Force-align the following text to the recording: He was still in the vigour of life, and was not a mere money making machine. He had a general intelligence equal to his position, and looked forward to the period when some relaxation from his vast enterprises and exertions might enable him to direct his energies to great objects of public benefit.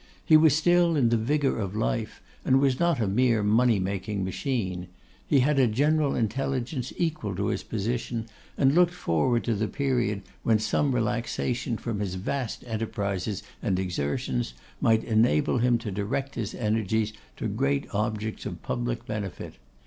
He 0.25 0.35
was 0.35 0.55
still 0.55 0.95
in 0.95 1.09
the 1.09 1.15
vigour 1.15 1.59
of 1.59 1.75
life, 1.75 2.23
and 2.43 2.59
was 2.59 2.79
not 2.79 2.99
a 2.99 3.05
mere 3.07 3.43
money 3.43 3.77
making 3.77 4.25
machine. 4.25 4.87
He 5.27 5.41
had 5.41 5.59
a 5.59 5.67
general 5.67 6.15
intelligence 6.15 6.91
equal 6.97 7.35
to 7.35 7.45
his 7.49 7.61
position, 7.61 8.25
and 8.57 8.73
looked 8.73 8.95
forward 8.95 9.43
to 9.43 9.53
the 9.53 9.67
period 9.67 10.23
when 10.41 10.57
some 10.57 10.95
relaxation 10.95 11.77
from 11.77 11.99
his 11.99 12.15
vast 12.15 12.63
enterprises 12.65 13.43
and 13.61 13.77
exertions 13.77 14.55
might 14.81 15.03
enable 15.03 15.59
him 15.59 15.77
to 15.77 15.91
direct 15.91 16.33
his 16.33 16.55
energies 16.55 17.13
to 17.37 17.47
great 17.47 17.85
objects 17.93 18.47
of 18.47 18.63
public 18.63 19.05
benefit. 19.05 19.53